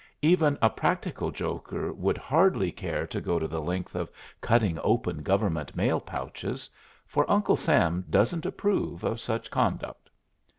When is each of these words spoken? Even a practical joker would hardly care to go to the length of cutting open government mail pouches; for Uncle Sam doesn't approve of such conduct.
Even 0.23 0.57
a 0.63 0.69
practical 0.71 1.29
joker 1.29 1.93
would 1.93 2.17
hardly 2.17 2.71
care 2.71 3.05
to 3.05 3.21
go 3.21 3.37
to 3.37 3.47
the 3.47 3.61
length 3.61 3.93
of 3.93 4.09
cutting 4.41 4.79
open 4.83 5.21
government 5.21 5.75
mail 5.75 5.99
pouches; 6.01 6.71
for 7.05 7.29
Uncle 7.29 7.55
Sam 7.55 8.03
doesn't 8.09 8.47
approve 8.47 9.03
of 9.03 9.19
such 9.19 9.51
conduct. 9.51 10.09